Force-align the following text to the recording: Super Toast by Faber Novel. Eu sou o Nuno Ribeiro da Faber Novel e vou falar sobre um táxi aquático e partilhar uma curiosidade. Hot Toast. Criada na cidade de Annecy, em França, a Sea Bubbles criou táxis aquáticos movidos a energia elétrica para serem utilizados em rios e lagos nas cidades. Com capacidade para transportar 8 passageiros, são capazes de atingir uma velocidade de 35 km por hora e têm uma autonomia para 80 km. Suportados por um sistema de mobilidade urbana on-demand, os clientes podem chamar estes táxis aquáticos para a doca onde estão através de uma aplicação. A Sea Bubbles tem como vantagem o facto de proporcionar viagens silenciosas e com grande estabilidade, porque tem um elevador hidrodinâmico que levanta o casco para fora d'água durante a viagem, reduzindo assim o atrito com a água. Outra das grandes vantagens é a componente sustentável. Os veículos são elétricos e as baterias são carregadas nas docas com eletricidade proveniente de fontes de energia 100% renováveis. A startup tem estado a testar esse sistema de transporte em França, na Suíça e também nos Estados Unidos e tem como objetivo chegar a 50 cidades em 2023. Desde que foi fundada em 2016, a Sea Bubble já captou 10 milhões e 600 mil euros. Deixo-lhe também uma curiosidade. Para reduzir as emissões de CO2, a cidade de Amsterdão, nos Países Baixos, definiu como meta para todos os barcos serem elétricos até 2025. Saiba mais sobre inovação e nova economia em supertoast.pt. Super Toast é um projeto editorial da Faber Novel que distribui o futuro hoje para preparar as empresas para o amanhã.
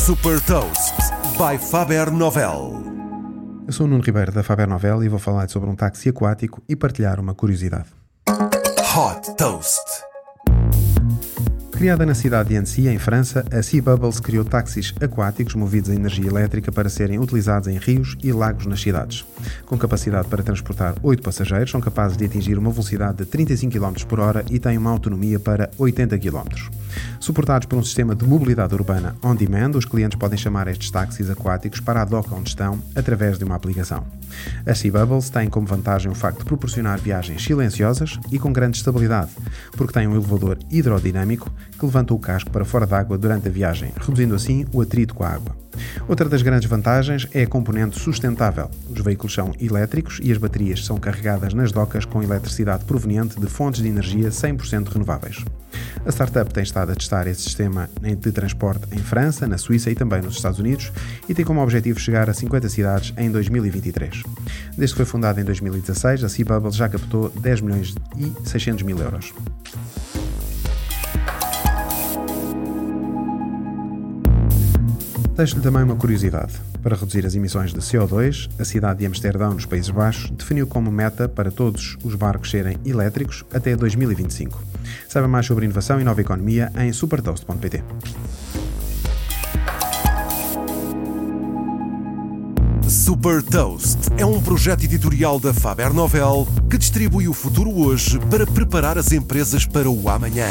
Super 0.00 0.40
Toast 0.40 0.94
by 1.36 1.58
Faber 1.58 2.10
Novel. 2.10 2.82
Eu 3.66 3.72
sou 3.72 3.84
o 3.84 3.88
Nuno 3.88 4.02
Ribeiro 4.02 4.32
da 4.32 4.42
Faber 4.42 4.66
Novel 4.66 5.04
e 5.04 5.08
vou 5.10 5.18
falar 5.18 5.46
sobre 5.50 5.68
um 5.68 5.76
táxi 5.76 6.08
aquático 6.08 6.62
e 6.66 6.74
partilhar 6.74 7.20
uma 7.20 7.34
curiosidade. 7.34 7.84
Hot 8.26 9.36
Toast. 9.36 9.84
Criada 11.70 12.06
na 12.06 12.14
cidade 12.14 12.48
de 12.48 12.56
Annecy, 12.56 12.88
em 12.88 12.98
França, 12.98 13.44
a 13.52 13.62
Sea 13.62 13.82
Bubbles 13.82 14.20
criou 14.20 14.44
táxis 14.44 14.94
aquáticos 15.00 15.54
movidos 15.54 15.90
a 15.90 15.94
energia 15.94 16.28
elétrica 16.28 16.72
para 16.72 16.88
serem 16.88 17.18
utilizados 17.18 17.68
em 17.68 17.76
rios 17.76 18.16
e 18.22 18.32
lagos 18.32 18.64
nas 18.64 18.80
cidades. 18.80 19.26
Com 19.66 19.76
capacidade 19.76 20.28
para 20.28 20.42
transportar 20.42 20.94
8 21.02 21.22
passageiros, 21.22 21.70
são 21.70 21.80
capazes 21.80 22.16
de 22.16 22.24
atingir 22.24 22.56
uma 22.56 22.70
velocidade 22.70 23.18
de 23.18 23.26
35 23.26 23.72
km 23.72 24.04
por 24.08 24.18
hora 24.18 24.44
e 24.50 24.58
têm 24.58 24.78
uma 24.78 24.90
autonomia 24.90 25.38
para 25.38 25.70
80 25.78 26.18
km. 26.18 26.79
Suportados 27.18 27.66
por 27.66 27.78
um 27.78 27.82
sistema 27.82 28.14
de 28.14 28.24
mobilidade 28.24 28.74
urbana 28.74 29.16
on-demand, 29.22 29.76
os 29.76 29.84
clientes 29.84 30.18
podem 30.18 30.38
chamar 30.38 30.68
estes 30.68 30.90
táxis 30.90 31.30
aquáticos 31.30 31.80
para 31.80 32.02
a 32.02 32.04
doca 32.04 32.34
onde 32.34 32.48
estão 32.48 32.82
através 32.94 33.38
de 33.38 33.44
uma 33.44 33.54
aplicação. 33.54 34.04
A 34.66 34.74
Sea 34.74 34.90
Bubbles 34.90 35.30
tem 35.30 35.48
como 35.48 35.66
vantagem 35.66 36.10
o 36.10 36.14
facto 36.14 36.38
de 36.38 36.44
proporcionar 36.44 36.98
viagens 36.98 37.42
silenciosas 37.42 38.18
e 38.30 38.38
com 38.38 38.52
grande 38.52 38.78
estabilidade, 38.78 39.30
porque 39.72 39.92
tem 39.92 40.06
um 40.06 40.14
elevador 40.14 40.58
hidrodinâmico 40.70 41.50
que 41.78 41.84
levanta 41.84 42.14
o 42.14 42.18
casco 42.18 42.50
para 42.50 42.64
fora 42.64 42.86
d'água 42.86 43.18
durante 43.18 43.48
a 43.48 43.50
viagem, 43.50 43.92
reduzindo 44.00 44.34
assim 44.34 44.66
o 44.72 44.80
atrito 44.80 45.14
com 45.14 45.24
a 45.24 45.28
água. 45.28 45.56
Outra 46.08 46.28
das 46.28 46.42
grandes 46.42 46.68
vantagens 46.68 47.26
é 47.32 47.42
a 47.42 47.46
componente 47.46 47.98
sustentável. 47.98 48.70
Os 48.88 49.00
veículos 49.00 49.32
são 49.32 49.52
elétricos 49.60 50.20
e 50.22 50.32
as 50.32 50.38
baterias 50.38 50.84
são 50.84 50.98
carregadas 50.98 51.54
nas 51.54 51.72
docas 51.72 52.04
com 52.04 52.22
eletricidade 52.22 52.84
proveniente 52.84 53.40
de 53.40 53.46
fontes 53.46 53.82
de 53.82 53.88
energia 53.88 54.28
100% 54.28 54.88
renováveis. 54.88 55.44
A 56.04 56.10
startup 56.10 56.52
tem 56.52 56.62
estado 56.62 56.92
a 56.92 56.94
testar 56.94 57.26
esse 57.26 57.42
sistema 57.42 57.88
de 58.00 58.32
transporte 58.32 58.86
em 58.92 58.98
França, 58.98 59.46
na 59.46 59.58
Suíça 59.58 59.90
e 59.90 59.94
também 59.94 60.22
nos 60.22 60.36
Estados 60.36 60.58
Unidos 60.58 60.90
e 61.28 61.34
tem 61.34 61.44
como 61.44 61.62
objetivo 61.62 62.00
chegar 62.00 62.28
a 62.30 62.34
50 62.34 62.68
cidades 62.68 63.12
em 63.18 63.30
2023. 63.30 64.22
Desde 64.76 64.94
que 64.94 64.96
foi 64.96 65.04
fundada 65.04 65.40
em 65.40 65.44
2016, 65.44 66.24
a 66.24 66.28
Sea 66.28 66.44
Bubble 66.44 66.72
já 66.72 66.88
captou 66.88 67.28
10 67.28 67.60
milhões 67.60 67.94
e 68.16 68.32
600 68.48 68.82
mil 68.82 68.98
euros. 68.98 69.32
Deixo-lhe 75.40 75.62
também 75.62 75.82
uma 75.82 75.96
curiosidade. 75.96 76.52
Para 76.82 76.94
reduzir 76.94 77.24
as 77.24 77.34
emissões 77.34 77.72
de 77.72 77.80
CO2, 77.80 78.50
a 78.58 78.64
cidade 78.66 78.98
de 78.98 79.06
Amsterdão, 79.06 79.54
nos 79.54 79.64
Países 79.64 79.88
Baixos, 79.88 80.28
definiu 80.28 80.66
como 80.66 80.92
meta 80.92 81.30
para 81.30 81.50
todos 81.50 81.96
os 82.04 82.14
barcos 82.14 82.50
serem 82.50 82.76
elétricos 82.84 83.42
até 83.50 83.74
2025. 83.74 84.62
Saiba 85.08 85.26
mais 85.26 85.46
sobre 85.46 85.64
inovação 85.64 85.98
e 85.98 86.04
nova 86.04 86.20
economia 86.20 86.70
em 86.76 86.92
supertoast.pt. 86.92 87.82
Super 92.86 93.42
Toast 93.42 93.98
é 94.18 94.26
um 94.26 94.42
projeto 94.42 94.84
editorial 94.84 95.40
da 95.40 95.54
Faber 95.54 95.94
Novel 95.94 96.46
que 96.68 96.76
distribui 96.76 97.28
o 97.28 97.32
futuro 97.32 97.70
hoje 97.70 98.18
para 98.30 98.46
preparar 98.46 98.98
as 98.98 99.10
empresas 99.10 99.64
para 99.64 99.88
o 99.88 100.06
amanhã. 100.10 100.48